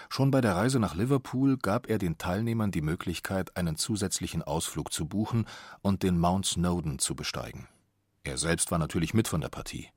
Schon 0.09 0.31
bei 0.31 0.39
der 0.39 0.55
Reise 0.55 0.79
nach 0.79 0.95
Liverpool 0.95 1.57
gab 1.57 1.89
er 1.89 1.97
den 1.97 2.17
Teilnehmern 2.17 2.71
die 2.71 2.81
Möglichkeit, 2.81 3.57
einen 3.57 3.75
zusätzlichen 3.75 4.41
Ausflug 4.41 4.93
zu 4.93 5.05
buchen 5.05 5.45
und 5.81 6.01
den 6.01 6.17
Mount 6.17 6.45
Snowdon 6.45 6.99
zu 6.99 7.15
besteigen. 7.15 7.67
Er 8.23 8.37
selbst 8.37 8.71
war 8.71 8.79
natürlich 8.79 9.13
mit 9.13 9.27
von 9.27 9.41
der 9.41 9.49
Partie. 9.49 9.89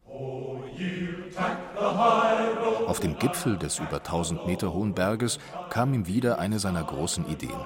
Auf 2.87 3.01
dem 3.01 3.19
Gipfel 3.19 3.57
des 3.57 3.79
über 3.79 3.97
1000 3.97 4.47
Meter 4.47 4.73
hohen 4.73 4.95
Berges 4.95 5.39
kam 5.71 5.93
ihm 5.95 6.07
wieder 6.07 6.39
eine 6.39 6.59
seiner 6.59 6.85
großen 6.85 7.27
Ideen. 7.27 7.61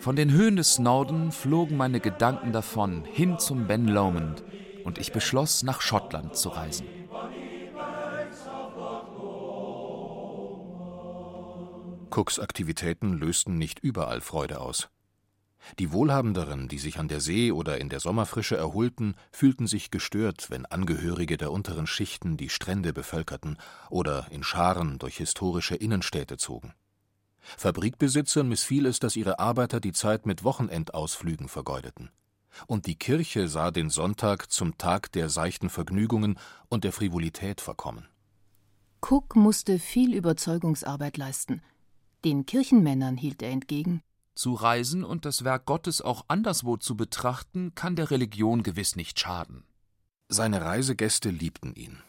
Von 0.00 0.16
den 0.16 0.32
Höhen 0.32 0.56
des 0.56 0.74
Snowdon 0.74 1.30
flogen 1.30 1.76
meine 1.76 2.00
Gedanken 2.00 2.52
davon 2.52 3.04
hin 3.04 3.38
zum 3.38 3.68
Ben 3.68 3.86
Lomond 3.86 4.42
und 4.84 4.98
ich 4.98 5.12
beschloss, 5.12 5.62
nach 5.62 5.80
Schottland 5.80 6.36
zu 6.36 6.48
reisen. 6.48 6.86
Cooks 12.10 12.40
Aktivitäten 12.40 13.14
lösten 13.14 13.56
nicht 13.56 13.78
überall 13.78 14.20
Freude 14.20 14.60
aus. 14.60 14.91
Die 15.78 15.92
Wohlhabenderen, 15.92 16.68
die 16.68 16.78
sich 16.78 16.98
an 16.98 17.08
der 17.08 17.20
See 17.20 17.52
oder 17.52 17.78
in 17.78 17.88
der 17.88 18.00
Sommerfrische 18.00 18.56
erholten, 18.56 19.14
fühlten 19.30 19.66
sich 19.66 19.90
gestört, 19.90 20.50
wenn 20.50 20.66
Angehörige 20.66 21.36
der 21.36 21.52
unteren 21.52 21.86
Schichten 21.86 22.36
die 22.36 22.48
Strände 22.48 22.92
bevölkerten 22.92 23.56
oder 23.88 24.26
in 24.30 24.42
Scharen 24.42 24.98
durch 24.98 25.16
historische 25.16 25.76
Innenstädte 25.76 26.36
zogen. 26.36 26.74
Fabrikbesitzern 27.56 28.48
missfiel 28.48 28.86
es, 28.86 28.98
dass 28.98 29.16
ihre 29.16 29.38
Arbeiter 29.38 29.80
die 29.80 29.92
Zeit 29.92 30.26
mit 30.26 30.44
Wochenendausflügen 30.44 31.48
vergeudeten. 31.48 32.10
Und 32.66 32.86
die 32.86 32.96
Kirche 32.96 33.48
sah 33.48 33.70
den 33.70 33.88
Sonntag 33.88 34.50
zum 34.52 34.76
Tag 34.78 35.10
der 35.12 35.28
seichten 35.28 35.70
Vergnügungen 35.70 36.38
und 36.68 36.84
der 36.84 36.92
Frivolität 36.92 37.60
verkommen. 37.60 38.06
Cook 39.00 39.34
musste 39.34 39.78
viel 39.78 40.14
Überzeugungsarbeit 40.14 41.16
leisten. 41.16 41.62
Den 42.24 42.46
Kirchenmännern 42.46 43.16
hielt 43.16 43.42
er 43.42 43.50
entgegen 43.50 44.02
zu 44.34 44.54
reisen 44.54 45.04
und 45.04 45.24
das 45.24 45.44
Werk 45.44 45.66
Gottes 45.66 46.02
auch 46.02 46.24
anderswo 46.28 46.76
zu 46.76 46.96
betrachten, 46.96 47.74
kann 47.74 47.96
der 47.96 48.10
Religion 48.10 48.62
gewiss 48.62 48.96
nicht 48.96 49.18
schaden. 49.18 49.64
Seine 50.28 50.62
Reisegäste 50.62 51.30
liebten 51.30 51.74
ihn. 51.74 52.02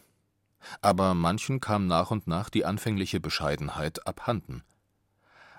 Aber 0.81 1.13
manchen 1.13 1.59
kam 1.59 1.87
nach 1.87 2.11
und 2.11 2.27
nach 2.27 2.49
die 2.49 2.65
anfängliche 2.65 3.19
Bescheidenheit 3.19 4.07
abhanden. 4.07 4.63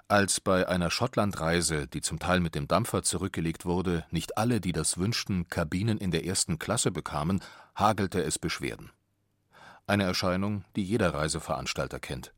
Als 0.06 0.40
bei 0.40 0.68
einer 0.68 0.90
Schottlandreise, 0.90 1.86
die 1.86 2.02
zum 2.02 2.18
Teil 2.18 2.40
mit 2.40 2.54
dem 2.54 2.68
Dampfer 2.68 3.02
zurückgelegt 3.02 3.64
wurde, 3.64 4.04
nicht 4.10 4.36
alle, 4.36 4.60
die 4.60 4.72
das 4.72 4.98
wünschten, 4.98 5.48
Kabinen 5.48 5.96
in 5.96 6.10
der 6.10 6.26
ersten 6.26 6.58
Klasse 6.58 6.90
bekamen, 6.90 7.40
hagelte 7.74 8.22
es 8.22 8.38
Beschwerden. 8.38 8.90
Eine 9.86 10.04
Erscheinung, 10.04 10.64
die 10.76 10.84
jeder 10.84 11.14
Reiseveranstalter 11.14 12.00
kennt. 12.00 12.33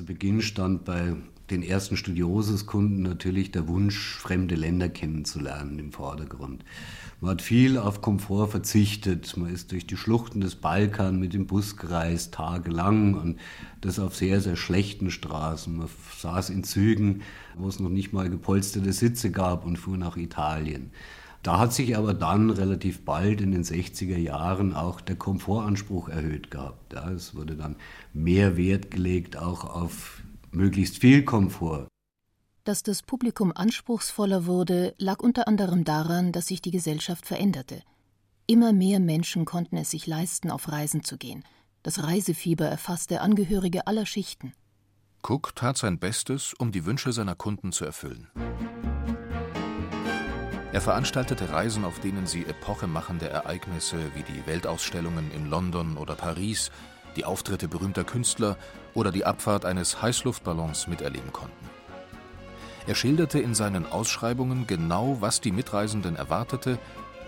Zu 0.00 0.06
Beginn 0.06 0.40
stand 0.40 0.86
bei 0.86 1.14
den 1.50 1.62
ersten 1.62 1.94
Studiosuskunden 1.94 3.02
natürlich 3.02 3.50
der 3.50 3.68
Wunsch, 3.68 4.16
fremde 4.16 4.54
Länder 4.54 4.88
kennenzulernen 4.88 5.78
im 5.78 5.92
Vordergrund. 5.92 6.64
Man 7.20 7.32
hat 7.32 7.42
viel 7.42 7.76
auf 7.76 8.00
Komfort 8.00 8.48
verzichtet. 8.48 9.36
Man 9.36 9.52
ist 9.52 9.72
durch 9.72 9.86
die 9.86 9.98
Schluchten 9.98 10.40
des 10.40 10.54
Balkan 10.56 11.18
mit 11.18 11.34
dem 11.34 11.46
Bus 11.46 11.76
gereist, 11.76 12.32
tagelang 12.32 13.12
und 13.12 13.38
das 13.82 13.98
auf 13.98 14.16
sehr, 14.16 14.40
sehr 14.40 14.56
schlechten 14.56 15.10
Straßen. 15.10 15.76
Man 15.76 15.88
saß 16.18 16.48
in 16.48 16.64
Zügen, 16.64 17.20
wo 17.58 17.68
es 17.68 17.78
noch 17.78 17.90
nicht 17.90 18.14
mal 18.14 18.30
gepolsterte 18.30 18.94
Sitze 18.94 19.30
gab 19.30 19.66
und 19.66 19.76
fuhr 19.76 19.98
nach 19.98 20.16
Italien. 20.16 20.92
Da 21.42 21.58
hat 21.58 21.72
sich 21.72 21.96
aber 21.96 22.12
dann 22.12 22.50
relativ 22.50 23.04
bald 23.04 23.40
in 23.40 23.52
den 23.52 23.64
60er 23.64 24.18
Jahren 24.18 24.74
auch 24.74 25.00
der 25.00 25.16
Komfortanspruch 25.16 26.08
erhöht 26.08 26.50
gehabt. 26.50 26.92
Ja, 26.92 27.10
es 27.10 27.34
wurde 27.34 27.56
dann 27.56 27.76
mehr 28.12 28.56
Wert 28.58 28.90
gelegt 28.90 29.38
auch 29.38 29.64
auf 29.64 30.22
möglichst 30.50 30.98
viel 30.98 31.24
Komfort. 31.24 31.86
Dass 32.64 32.82
das 32.82 33.02
Publikum 33.02 33.52
anspruchsvoller 33.54 34.44
wurde, 34.44 34.94
lag 34.98 35.20
unter 35.20 35.48
anderem 35.48 35.84
daran, 35.84 36.32
dass 36.32 36.48
sich 36.48 36.60
die 36.60 36.70
Gesellschaft 36.70 37.24
veränderte. 37.24 37.82
Immer 38.46 38.74
mehr 38.74 39.00
Menschen 39.00 39.46
konnten 39.46 39.76
es 39.78 39.92
sich 39.92 40.06
leisten, 40.06 40.50
auf 40.50 40.70
Reisen 40.70 41.04
zu 41.04 41.16
gehen. 41.16 41.44
Das 41.82 42.02
Reisefieber 42.02 42.66
erfasste 42.66 43.22
Angehörige 43.22 43.86
aller 43.86 44.04
Schichten. 44.04 44.52
Cook 45.22 45.54
tat 45.56 45.78
sein 45.78 45.98
Bestes, 45.98 46.52
um 46.58 46.70
die 46.70 46.84
Wünsche 46.84 47.12
seiner 47.12 47.34
Kunden 47.34 47.72
zu 47.72 47.86
erfüllen. 47.86 48.28
Er 50.72 50.80
veranstaltete 50.80 51.50
Reisen, 51.50 51.84
auf 51.84 51.98
denen 51.98 52.26
sie 52.26 52.46
epochemachende 52.46 53.28
Ereignisse 53.28 53.96
wie 54.14 54.22
die 54.22 54.46
Weltausstellungen 54.46 55.32
in 55.32 55.50
London 55.50 55.96
oder 55.96 56.14
Paris, 56.14 56.70
die 57.16 57.24
Auftritte 57.24 57.66
berühmter 57.66 58.04
Künstler 58.04 58.56
oder 58.94 59.10
die 59.10 59.24
Abfahrt 59.24 59.64
eines 59.64 60.00
Heißluftballons 60.00 60.86
miterleben 60.86 61.32
konnten. 61.32 61.68
Er 62.86 62.94
schilderte 62.94 63.40
in 63.40 63.54
seinen 63.54 63.84
Ausschreibungen 63.84 64.68
genau, 64.68 65.16
was 65.20 65.40
die 65.40 65.52
Mitreisenden 65.52 66.14
erwartete, 66.14 66.78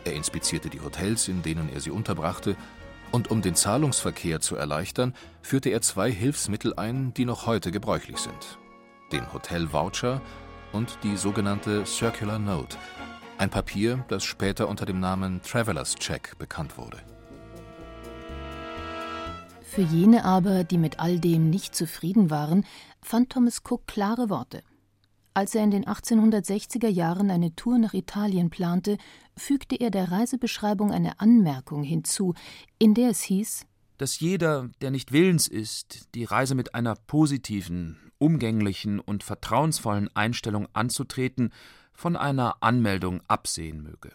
er 0.04 0.14
inspizierte 0.14 0.68
die 0.68 0.80
Hotels, 0.80 1.28
in 1.28 1.42
denen 1.42 1.68
er 1.72 1.80
sie 1.80 1.90
unterbrachte, 1.90 2.56
und 3.11 3.30
um 3.30 3.42
den 3.42 3.54
Zahlungsverkehr 3.54 4.40
zu 4.40 4.56
erleichtern, 4.56 5.14
führte 5.42 5.68
er 5.68 5.82
zwei 5.82 6.11
Hilfsmittel 6.11 6.75
ein, 6.76 7.12
die 7.14 7.25
noch 7.25 7.46
heute 7.46 7.70
gebräuchlich 7.70 8.18
sind: 8.18 8.58
den 9.12 9.32
Hotel 9.32 9.72
Voucher 9.72 10.20
und 10.72 10.99
die 11.02 11.16
sogenannte 11.16 11.84
Circular 11.84 12.38
Note, 12.38 12.76
ein 13.42 13.50
Papier, 13.50 14.04
das 14.08 14.22
später 14.22 14.68
unter 14.68 14.87
dem 14.87 15.00
Namen 15.00 15.42
Travelers 15.42 15.96
Check 15.96 16.38
bekannt 16.38 16.78
wurde. 16.78 16.99
Für 19.62 19.82
jene 19.82 20.25
aber, 20.25 20.62
die 20.62 20.78
mit 20.78 21.00
all 21.00 21.18
dem 21.18 21.50
nicht 21.50 21.75
zufrieden 21.75 22.30
waren, 22.30 22.64
fand 23.02 23.30
Thomas 23.30 23.62
Cook 23.68 23.87
klare 23.88 24.30
Worte. 24.30 24.62
Als 25.34 25.56
er 25.56 25.64
in 25.64 25.72
den 25.72 25.87
1860er 25.87 26.88
Jahren 26.88 27.30
eine 27.30 27.56
Tour 27.56 27.78
nach 27.78 27.94
Italien 27.94 28.49
plante, 28.49 28.96
fügte 29.37 29.75
er 29.75 29.90
der 29.90 30.12
Reisebeschreibung 30.12 30.92
eine 30.92 31.18
Anmerkung 31.18 31.82
hinzu, 31.82 32.34
in 32.78 32.94
der 32.94 33.11
es 33.11 33.22
hieß, 33.22 33.66
dass 33.99 34.20
jeder, 34.20 34.68
der 34.80 34.90
nicht 34.90 35.12
willens 35.12 35.49
ist, 35.49 36.14
die 36.14 36.25
Reise 36.25 36.54
mit 36.54 36.75
einer 36.75 36.94
positiven, 36.94 37.99
umgänglichen 38.18 39.00
und 39.00 39.22
vertrauensvollen 39.22 40.14
Einstellung 40.14 40.68
anzutreten, 40.75 41.52
von 41.92 42.16
einer 42.16 42.56
Anmeldung 42.61 43.22
absehen 43.28 43.82
möge. 43.82 44.12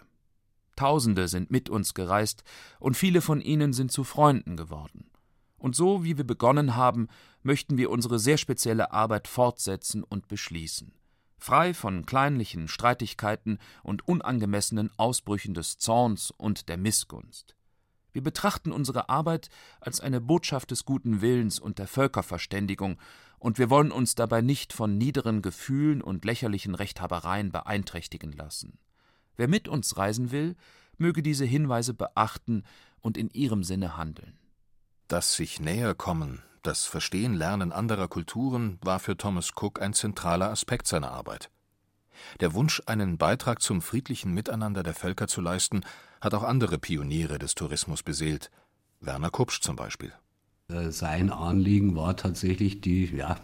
Tausende 0.75 1.27
sind 1.27 1.51
mit 1.51 1.69
uns 1.69 1.93
gereist, 1.93 2.43
und 2.79 2.95
viele 2.95 3.21
von 3.21 3.41
ihnen 3.41 3.73
sind 3.73 3.91
zu 3.91 4.03
Freunden 4.03 4.55
geworden. 4.55 5.09
Und 5.57 5.75
so, 5.75 6.03
wie 6.03 6.17
wir 6.17 6.25
begonnen 6.25 6.75
haben, 6.75 7.07
möchten 7.41 7.77
wir 7.77 7.89
unsere 7.89 8.19
sehr 8.19 8.37
spezielle 8.37 8.91
Arbeit 8.91 9.27
fortsetzen 9.27 10.03
und 10.03 10.27
beschließen, 10.27 10.93
frei 11.37 11.73
von 11.73 12.05
kleinlichen 12.05 12.67
Streitigkeiten 12.67 13.57
und 13.83 14.07
unangemessenen 14.07 14.91
Ausbrüchen 14.97 15.53
des 15.55 15.79
Zorns 15.79 16.31
und 16.31 16.69
der 16.69 16.77
Missgunst. 16.77 17.55
Wir 18.13 18.23
betrachten 18.23 18.71
unsere 18.71 19.09
Arbeit 19.09 19.49
als 19.79 19.99
eine 19.99 20.21
Botschaft 20.21 20.71
des 20.71 20.85
guten 20.85 21.21
Willens 21.21 21.59
und 21.59 21.77
der 21.79 21.87
Völkerverständigung 21.87 22.99
und 23.39 23.59
wir 23.59 23.69
wollen 23.69 23.91
uns 23.91 24.15
dabei 24.15 24.41
nicht 24.41 24.73
von 24.73 24.97
niederen 24.97 25.41
Gefühlen 25.41 26.01
und 26.01 26.25
lächerlichen 26.25 26.75
Rechthabereien 26.75 27.51
beeinträchtigen 27.51 28.31
lassen. 28.31 28.79
Wer 29.35 29.47
mit 29.47 29.67
uns 29.67 29.97
reisen 29.97 30.31
will, 30.31 30.55
möge 30.97 31.21
diese 31.21 31.45
Hinweise 31.45 31.93
beachten 31.93 32.63
und 33.01 33.17
in 33.17 33.29
ihrem 33.29 33.63
Sinne 33.63 33.97
handeln. 33.97 34.39
Das 35.07 35.35
sich 35.35 35.59
näher 35.59 35.93
kommen, 35.93 36.41
das 36.63 36.85
Verstehen 36.85 37.33
lernen 37.33 37.71
anderer 37.71 38.07
Kulturen 38.07 38.77
war 38.81 38.99
für 38.99 39.15
Thomas 39.15 39.51
Cook 39.55 39.81
ein 39.81 39.93
zentraler 39.93 40.49
Aspekt 40.49 40.87
seiner 40.87 41.11
Arbeit. 41.11 41.49
Der 42.39 42.53
Wunsch, 42.53 42.81
einen 42.87 43.17
Beitrag 43.17 43.61
zum 43.61 43.81
friedlichen 43.81 44.33
Miteinander 44.33 44.83
der 44.83 44.93
Völker 44.93 45.27
zu 45.27 45.39
leisten, 45.39 45.85
hat 46.19 46.33
auch 46.33 46.43
andere 46.43 46.77
Pioniere 46.79 47.39
des 47.39 47.55
Tourismus 47.55 48.03
beseelt. 48.03 48.51
Werner 48.99 49.29
Kupsch 49.29 49.61
zum 49.61 49.75
Beispiel. 49.75 50.11
Äh, 50.69 50.91
sein 50.91 51.29
Anliegen 51.29 51.95
war 51.95 52.17
tatsächlich 52.17 52.81
die, 52.81 53.05
ja, 53.15 53.37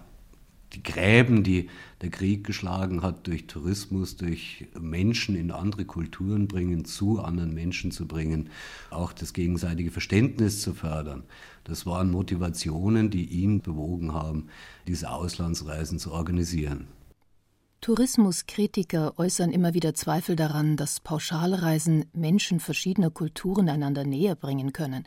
die 0.74 0.84
Gräben, 0.84 1.44
die 1.44 1.70
der 2.02 2.10
Krieg 2.10 2.44
geschlagen 2.46 3.02
hat, 3.02 3.28
durch 3.28 3.48
Tourismus, 3.48 4.18
durch 4.18 4.68
Menschen 4.78 5.38
in 5.38 5.52
andere 5.52 5.86
Kulturen 5.86 6.50
bringen, 6.50 6.84
zu 6.84 7.22
anderen 7.22 7.54
Menschen 7.54 7.92
zu 7.92 8.08
bringen, 8.08 8.50
auch 8.90 9.14
das 9.14 9.32
gegenseitige 9.32 9.92
Verständnis 9.92 10.62
zu 10.62 10.74
fördern. 10.74 11.24
Das 11.64 11.86
waren 11.86 12.12
Motivationen, 12.12 13.10
die 13.10 13.26
ihn 13.26 13.62
bewogen 13.62 14.14
haben, 14.14 14.48
diese 14.88 15.10
Auslandsreisen 15.10 16.00
zu 16.00 16.12
organisieren. 16.12 16.88
Tourismuskritiker 17.80 19.18
äußern 19.18 19.52
immer 19.52 19.74
wieder 19.74 19.94
Zweifel 19.94 20.36
daran, 20.36 20.76
dass 20.76 21.00
Pauschalreisen 21.00 22.06
Menschen 22.14 22.60
verschiedener 22.60 23.12
Kulturen 23.12 23.70
einander 23.70 24.04
näher 24.04 24.36
bringen 24.36 24.74
können. 24.74 25.06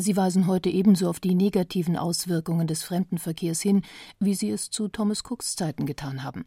Sie 0.00 0.16
weisen 0.16 0.46
heute 0.46 0.70
ebenso 0.70 1.10
auf 1.10 1.20
die 1.20 1.34
negativen 1.34 1.94
Auswirkungen 1.94 2.66
des 2.66 2.82
Fremdenverkehrs 2.82 3.60
hin, 3.60 3.82
wie 4.18 4.34
sie 4.34 4.50
es 4.50 4.70
zu 4.70 4.88
Thomas 4.88 5.22
Cooks 5.28 5.56
Zeiten 5.56 5.84
getan 5.84 6.22
haben. 6.22 6.46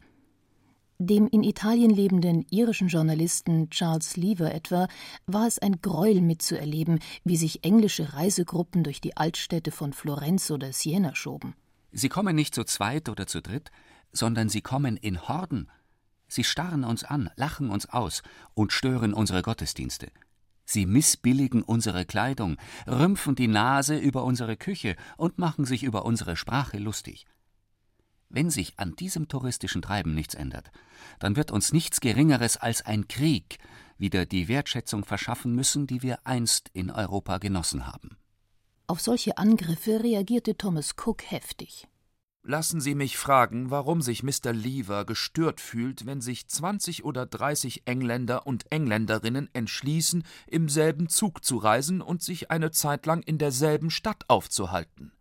Dem 0.98 1.28
in 1.28 1.44
Italien 1.44 1.90
lebenden 1.90 2.44
irischen 2.50 2.88
Journalisten 2.88 3.70
Charles 3.70 4.16
Lever 4.16 4.52
etwa 4.52 4.88
war 5.26 5.46
es 5.46 5.60
ein 5.60 5.80
Gräuel 5.80 6.20
mitzuerleben, 6.20 6.98
wie 7.22 7.36
sich 7.36 7.62
englische 7.62 8.14
Reisegruppen 8.14 8.82
durch 8.82 9.00
die 9.00 9.16
Altstädte 9.16 9.70
von 9.70 9.92
Florenz 9.92 10.50
oder 10.50 10.72
Siena 10.72 11.14
schoben. 11.14 11.54
Sie 11.92 12.08
kommen 12.08 12.34
nicht 12.34 12.56
zu 12.56 12.64
zweit 12.64 13.08
oder 13.08 13.28
zu 13.28 13.40
dritt, 13.40 13.70
sondern 14.10 14.48
sie 14.48 14.62
kommen 14.62 14.96
in 14.96 15.28
Horden. 15.28 15.68
Sie 16.26 16.42
starren 16.42 16.82
uns 16.82 17.04
an, 17.04 17.30
lachen 17.36 17.70
uns 17.70 17.86
aus 17.86 18.24
und 18.54 18.72
stören 18.72 19.14
unsere 19.14 19.42
Gottesdienste. 19.42 20.08
Sie 20.64 20.86
missbilligen 20.86 21.62
unsere 21.62 22.04
Kleidung, 22.04 22.56
rümpfen 22.86 23.34
die 23.34 23.48
Nase 23.48 23.96
über 23.98 24.24
unsere 24.24 24.56
Küche 24.56 24.96
und 25.16 25.38
machen 25.38 25.64
sich 25.64 25.82
über 25.82 26.04
unsere 26.04 26.36
Sprache 26.36 26.78
lustig. 26.78 27.26
Wenn 28.28 28.50
sich 28.50 28.78
an 28.78 28.96
diesem 28.96 29.28
touristischen 29.28 29.82
Treiben 29.82 30.14
nichts 30.14 30.34
ändert, 30.34 30.70
dann 31.20 31.36
wird 31.36 31.50
uns 31.50 31.72
nichts 31.72 32.00
Geringeres 32.00 32.56
als 32.56 32.84
ein 32.84 33.06
Krieg 33.06 33.58
wieder 33.98 34.26
die 34.26 34.48
Wertschätzung 34.48 35.04
verschaffen 35.04 35.54
müssen, 35.54 35.86
die 35.86 36.02
wir 36.02 36.26
einst 36.26 36.68
in 36.72 36.90
Europa 36.90 37.38
genossen 37.38 37.86
haben. 37.86 38.16
Auf 38.86 39.00
solche 39.00 39.38
Angriffe 39.38 40.02
reagierte 40.02 40.56
Thomas 40.56 40.94
Cook 40.96 41.30
heftig. 41.30 41.86
Lassen 42.46 42.78
Sie 42.78 42.94
mich 42.94 43.16
fragen, 43.16 43.70
warum 43.70 44.02
sich 44.02 44.22
Mr. 44.22 44.52
Lever 44.52 45.06
gestört 45.06 45.62
fühlt, 45.62 46.04
wenn 46.04 46.20
sich 46.20 46.46
zwanzig 46.46 47.02
oder 47.02 47.24
dreißig 47.24 47.86
Engländer 47.86 48.46
und 48.46 48.70
Engländerinnen 48.70 49.48
entschließen, 49.54 50.24
im 50.46 50.68
selben 50.68 51.08
Zug 51.08 51.42
zu 51.42 51.56
reisen 51.56 52.02
und 52.02 52.22
sich 52.22 52.50
eine 52.50 52.70
Zeit 52.70 53.06
lang 53.06 53.22
in 53.22 53.38
derselben 53.38 53.88
Stadt 53.90 54.24
aufzuhalten. 54.28 55.12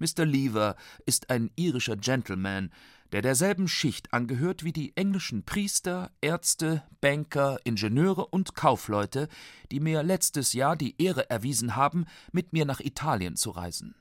Mr. 0.00 0.24
Lever 0.24 0.74
ist 1.06 1.30
ein 1.30 1.52
irischer 1.54 1.96
Gentleman, 1.96 2.72
der 3.12 3.22
derselben 3.22 3.68
Schicht 3.68 4.12
angehört 4.12 4.64
wie 4.64 4.72
die 4.72 4.96
englischen 4.96 5.44
Priester, 5.44 6.10
Ärzte, 6.20 6.82
Banker, 7.00 7.60
Ingenieure 7.62 8.26
und 8.26 8.56
Kaufleute, 8.56 9.28
die 9.70 9.78
mir 9.78 10.02
letztes 10.02 10.54
Jahr 10.54 10.74
die 10.74 11.00
Ehre 11.00 11.30
erwiesen 11.30 11.76
haben, 11.76 12.06
mit 12.32 12.52
mir 12.52 12.64
nach 12.64 12.80
Italien 12.80 13.36
zu 13.36 13.50
reisen. 13.50 13.94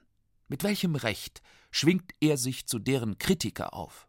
Mit 0.47 0.63
welchem 0.63 0.95
Recht 0.95 1.41
schwingt 1.71 2.11
er 2.19 2.37
sich 2.37 2.67
zu 2.67 2.79
deren 2.79 3.17
Kritiker 3.17 3.73
auf. 3.73 4.07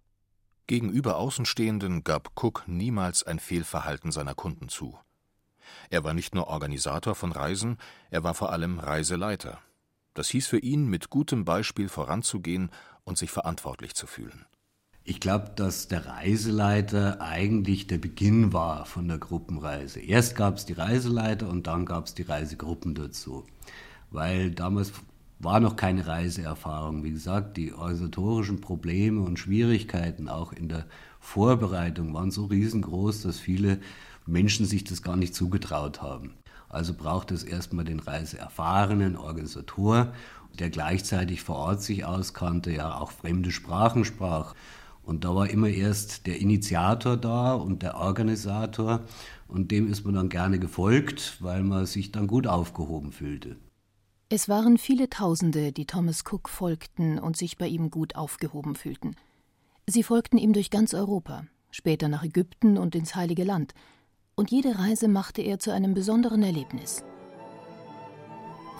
Gegenüber 0.67 1.17
Außenstehenden 1.17 2.05
gab 2.05 2.33
Cook 2.43 2.65
niemals 2.67 3.23
ein 3.23 3.39
Fehlverhalten 3.39 4.13
seiner 4.13 4.35
Kunden 4.35 4.69
zu. 4.69 4.99
Er 5.91 6.05
war 6.05 6.15
nicht 6.15 6.35
nur 6.35 6.49
Organisator 6.49 7.15
von 7.15 7.33
Reisen, 7.33 7.79
er 8.11 8.25
war 8.25 8.35
vor 8.35 8.53
allem 8.53 8.79
Reiseleiter. 8.79 9.61
Das 10.15 10.29
hieß 10.29 10.47
für 10.47 10.59
ihn, 10.59 10.87
mit 10.87 11.11
gutem 11.11 11.45
Beispiel 11.45 11.89
voranzugehen 11.89 12.71
und 13.05 13.19
sich 13.19 13.31
verantwortlich 13.31 13.95
zu 13.95 14.07
fühlen. 14.07 14.47
Ich 15.07 15.21
glaube, 15.21 15.51
dass 15.55 15.87
der 15.89 16.07
Reiseleiter 16.07 17.21
eigentlich 17.21 17.87
der 17.87 17.99
Beginn 17.99 18.55
war 18.55 18.87
von 18.87 19.07
der 19.07 19.19
Gruppenreise. 19.19 20.01
Erst 20.01 20.35
gab 20.35 20.57
es 20.57 20.65
die 20.65 20.73
Reiseleiter 20.73 21.49
und 21.51 21.67
dann 21.67 21.85
gab 21.85 22.07
es 22.07 22.15
die 22.15 22.23
Reisegruppen 22.23 22.95
dazu. 22.95 23.45
Weil 24.11 24.51
damals 24.53 24.93
war 25.39 25.61
noch 25.61 25.77
keine 25.77 26.07
Reiseerfahrung. 26.07 27.05
Wie 27.05 27.11
gesagt, 27.11 27.57
die 27.57 27.73
organisatorischen 27.73 28.61
Probleme 28.61 29.21
und 29.21 29.39
Schwierigkeiten 29.39 30.29
auch 30.29 30.53
in 30.53 30.69
der 30.69 30.87
Vorbereitung 31.21 32.15
waren 32.15 32.31
so 32.31 32.47
riesengroß, 32.47 33.23
dass 33.23 33.39
viele 33.39 33.81
Menschen 34.27 34.67
sich 34.67 34.85
das 34.85 35.03
gar 35.03 35.17
nicht 35.17 35.35
zugetraut 35.35 36.03
haben. 36.03 36.35
Also 36.69 36.95
braucht 36.95 37.31
es 37.31 37.45
erstmal 37.45 37.85
den 37.85 38.01
reiseerfahrenen 38.01 39.17
Organisator, 39.17 40.13
der 40.59 40.71
gleichzeitig 40.71 41.43
vor 41.43 41.57
Ort 41.57 41.83
sich 41.83 42.05
auskannte, 42.05 42.73
ja 42.73 42.99
auch 42.99 43.11
fremde 43.11 43.51
Sprachen 43.51 44.05
sprach. 44.05 44.55
Und 45.03 45.25
da 45.25 45.35
war 45.35 45.51
immer 45.51 45.69
erst 45.69 46.27
der 46.27 46.41
Initiator 46.41 47.17
da 47.17 47.53
und 47.55 47.83
der 47.83 47.97
Organisator 47.97 49.01
und 49.47 49.71
dem 49.71 49.87
ist 49.87 50.05
man 50.05 50.15
dann 50.15 50.29
gerne 50.31 50.59
gefolgt, 50.59 51.37
weil 51.41 51.63
man 51.63 51.87
sich 51.87 52.11
dann 52.11 52.27
gut 52.27 52.47
aufgehoben 52.47 53.13
fühlte. 53.13 53.57
Es 54.31 54.49
waren 54.49 54.79
viele 54.79 55.11
Tausende, 55.11 55.71
die 55.73 55.87
Thomas 55.87 56.25
Cook 56.25 56.49
folgten 56.49 57.19
und 57.19 57.37
sich 57.37 57.59
bei 57.59 57.67
ihm 57.67 57.91
gut 57.91 58.17
aufgehoben 58.17 58.75
fühlten. 58.75 59.17
Sie 59.87 60.03
folgten 60.03 60.39
ihm 60.39 60.55
durch 60.55 60.71
ganz 60.71 60.95
Europa, 60.95 61.45
später 61.71 62.09
nach 62.09 62.25
Ägypten 62.25 62.79
und 62.79 62.95
ins 62.95 63.15
Heilige 63.15 63.45
Land, 63.45 63.75
und 64.35 64.51
jede 64.51 64.79
Reise 64.79 65.09
machte 65.09 65.43
er 65.43 65.59
zu 65.59 65.73
einem 65.73 65.93
besonderen 65.93 66.43
Erlebnis. 66.43 67.05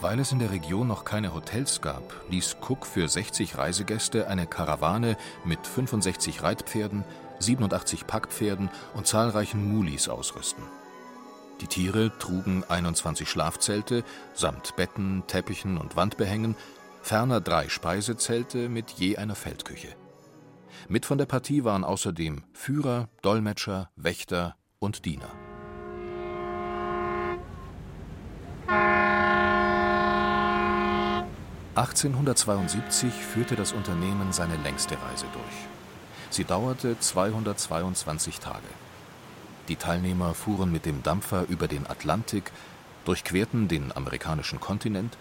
Weil 0.01 0.19
es 0.19 0.33
in 0.33 0.39
der 0.39 0.51
Region 0.51 0.89
noch 0.89 1.05
keine 1.05 1.35
Hotels 1.35 1.83
gab, 1.83 2.03
ließ 2.31 2.57
Cook 2.67 2.87
für 2.87 3.07
60 3.07 3.57
Reisegäste 3.59 4.29
eine 4.29 4.47
Karawane 4.47 5.17
mit 5.45 5.67
65 5.67 6.43
Reitpferden, 6.43 7.05
87 7.39 8.07
Packpferden 8.07 8.71
und 8.95 9.07
zahlreichen 9.07 9.73
Mulis 9.73 10.09
ausrüsten. 10.09 10.65
Die 11.65 11.69
Tiere 11.69 12.13
trugen 12.19 12.63
21 12.69 13.27
Schlafzelte 13.27 14.05
samt 14.35 14.77
Betten, 14.77 15.23
Teppichen 15.27 15.79
und 15.79 15.97
Wandbehängen, 15.97 16.57
ferner 17.01 17.41
drei 17.41 17.71
Speisezelte 17.71 18.69
mit 18.69 18.91
je 18.91 19.17
einer 19.17 19.35
Feldküche. 19.35 19.89
Mit 20.91 21.07
von 21.07 21.17
der 21.17 21.25
Partie 21.25 21.65
waren 21.65 21.83
außerdem 21.83 22.43
Führer, 22.53 23.09
Dolmetscher, 23.23 23.89
Wächter 23.97 24.57
und 24.79 25.07
Diener. 25.07 25.31
(1872) 31.77 33.11
führte 33.11 33.57
das 33.57 33.73
Unternehmen 33.73 34.35
seine 34.35 34.57
längste 34.59 35.01
Reise 35.01 35.25
durch. 35.33 35.67
Sie 36.29 36.45
dauerte 36.45 36.99
222 37.01 38.39
Tage 38.39 38.69
die 39.69 39.77
Teilnehmer 39.77 40.35
fuhren 40.35 40.71
mit 40.71 40.87
dem 40.87 41.03
Dampfer 41.03 41.47
über 41.49 41.69
den 41.69 41.87
Atlantik, 41.87 42.53
durchquerten 43.05 43.69
den 43.69 43.95
amerikanischen 43.97 44.61
Kontinent, 44.61 45.17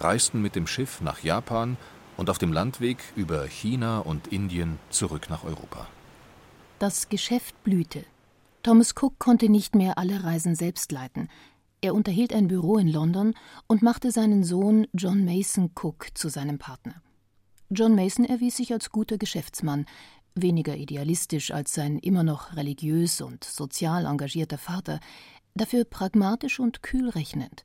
reisten 0.00 0.42
mit 0.42 0.54
dem 0.54 0.66
Schiff 0.66 1.00
nach 1.00 1.22
Japan 1.22 1.76
und 2.16 2.30
auf 2.30 2.38
dem 2.38 2.52
Landweg 2.52 2.98
über 3.14 3.46
China 3.46 3.98
und 3.98 4.28
Indien 4.28 4.78
zurück 4.90 5.28
nach 5.30 5.44
Europa. 5.44 5.86
Das 6.78 7.08
Geschäft 7.08 7.62
blühte. 7.64 8.04
Thomas 8.62 8.94
Cook 9.00 9.18
konnte 9.18 9.48
nicht 9.48 9.74
mehr 9.74 9.96
alle 9.98 10.24
Reisen 10.24 10.54
selbst 10.54 10.92
leiten. 10.92 11.28
Er 11.80 11.94
unterhielt 11.94 12.34
ein 12.34 12.48
Büro 12.48 12.78
in 12.78 12.88
London 12.88 13.34
und 13.66 13.82
machte 13.82 14.10
seinen 14.10 14.44
Sohn 14.44 14.86
John 14.92 15.24
Mason 15.24 15.70
Cook 15.74 16.08
zu 16.14 16.28
seinem 16.28 16.58
Partner. 16.58 17.00
John 17.70 17.94
Mason 17.94 18.24
erwies 18.24 18.56
sich 18.56 18.72
als 18.72 18.90
guter 18.90 19.18
Geschäftsmann, 19.18 19.86
weniger 20.36 20.76
idealistisch 20.76 21.50
als 21.50 21.74
sein 21.74 21.98
immer 21.98 22.22
noch 22.22 22.54
religiös 22.56 23.20
und 23.20 23.42
sozial 23.42 24.04
engagierter 24.04 24.58
Vater, 24.58 25.00
dafür 25.54 25.84
pragmatisch 25.84 26.60
und 26.60 26.82
kühl 26.82 27.08
rechnend. 27.08 27.64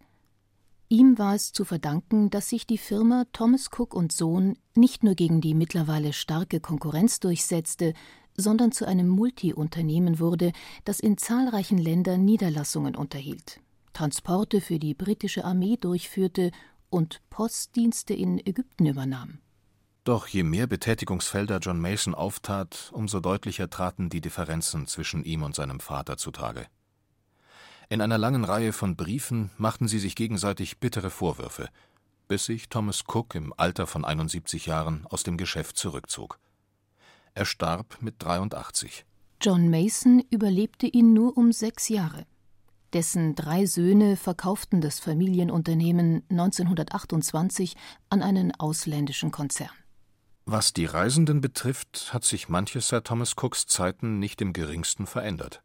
Ihm 0.90 1.18
war 1.18 1.36
es 1.36 1.54
zu 1.54 1.64
verdanken, 1.64 2.30
dass 2.30 2.50
sich 2.50 2.68
die 2.68 2.78
Firma 2.78 3.26
Thomas 3.32 3.70
Cook 3.72 3.94
und 3.94 4.12
Sohn 4.12 4.58
nicht 4.76 5.04
nur 5.04 5.16
gegen 5.16 5.40
die 5.40 5.54
mittlerweile 5.54 6.12
starke 6.12 6.60
Konkurrenz 6.60 7.20
durchsetzte, 7.20 7.94
sondern 8.36 8.72
zu 8.72 8.86
einem 8.86 9.08
Multiunternehmen 9.08 10.20
wurde, 10.20 10.52
das 10.84 11.00
in 11.00 11.18
zahlreichen 11.18 11.78
Ländern 11.78 12.26
Niederlassungen 12.26 12.96
unterhielt, 12.96 13.60
Transporte 13.94 14.62
für 14.62 14.80
die 14.80 14.94
britische 14.94 15.46
Armee 15.46 15.78
durchführte 15.78 16.52
und 16.90 17.22
Postdienste 17.30 18.14
in 18.14 18.46
Ägypten 18.46 18.86
übernahm. 18.86 19.40
Doch 20.04 20.28
je 20.28 20.42
mehr 20.44 20.66
Betätigungsfelder 20.66 21.60
John 21.60 21.80
Mason 21.80 22.16
auftat, 22.16 22.90
umso 22.92 23.20
deutlicher 23.20 23.70
traten 23.70 24.10
die 24.10 24.22
Differenzen 24.22 24.88
zwischen 24.88 25.24
ihm 25.24 25.44
und 25.44 25.54
seinem 25.54 25.80
Vater 25.80 26.18
zutage. 26.18 26.66
In 27.88 28.02
einer 28.02 28.18
langen 28.18 28.44
Reihe 28.44 28.74
von 28.74 28.96
Briefen 28.96 29.52
machten 29.58 29.88
sie 29.88 30.00
sich 30.00 30.16
gegenseitig 30.16 30.80
bittere 30.80 31.10
Vorwürfe. 31.10 31.70
bis 32.28 32.46
sich 32.46 32.70
Thomas 32.70 33.04
Cook 33.06 33.36
im 33.36 33.54
Alter 33.58 33.86
von 33.86 34.06
71 34.06 34.66
Jahren 34.66 35.06
aus 35.08 35.24
dem 35.24 35.36
Geschäft 35.36 35.76
zurückzog. 35.76 36.40
Er 37.34 37.44
starb 37.44 38.02
mit 38.02 38.16
83. 38.20 39.06
John 39.42 39.70
Mason 39.70 40.24
überlebte 40.30 40.88
ihn 40.88 41.12
nur 41.12 41.36
um 41.38 41.52
sechs 41.52 41.90
Jahre. 41.90 42.26
Dessen 42.94 43.36
drei 43.36 43.66
Söhne 43.66 44.16
verkauften 44.16 44.80
das 44.80 45.00
Familienunternehmen 45.00 46.24
1928 46.30 47.76
an 48.10 48.22
einen 48.22 48.54
ausländischen 48.56 49.32
Konzern. 49.32 49.81
Was 50.46 50.74
die 50.74 50.86
Reisenden 50.86 51.40
betrifft, 51.40 52.14
hat 52.14 52.24
sich 52.24 52.50
manches 52.50 52.88
seit 52.88 53.06
Thomas 53.06 53.36
Cooks 53.38 53.68
Zeiten 53.68 54.20
nicht 54.20 54.42
im 54.42 54.54
geringsten 54.54 55.06
verändert. 55.06 55.62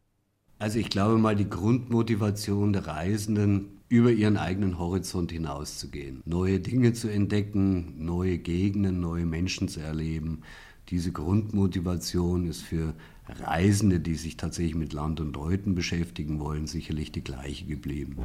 Also 0.59 0.79
ich 0.79 0.91
glaube 0.91 1.19
mal, 1.19 1.37
die 1.37 1.49
Grundmotivation 1.49 2.73
der 2.73 2.87
Reisenden, 2.87 3.77
über 3.89 4.11
ihren 4.11 4.37
eigenen 4.37 4.79
Horizont 4.79 5.31
hinauszugehen, 5.31 6.23
neue 6.25 6.59
Dinge 6.59 6.93
zu 6.93 7.09
entdecken, 7.09 8.05
neue 8.05 8.39
Gegenden, 8.39 9.01
neue 9.01 9.27
Menschen 9.27 9.69
zu 9.69 9.81
erleben. 9.81 10.43
Diese 10.89 11.13
Grundmotivation 11.13 12.47
ist 12.47 12.63
für 12.63 12.95
Reisende, 13.29 14.01
die 14.01 14.15
sich 14.15 14.37
tatsächlich 14.37 14.75
mit 14.75 14.93
Land 14.93 15.21
und 15.21 15.35
Leuten 15.35 15.75
beschäftigen 15.75 16.41
wollen, 16.41 16.67
sicherlich 16.67 17.13
die 17.13 17.25
gleiche 17.25 17.67
geblieben. 17.67 18.17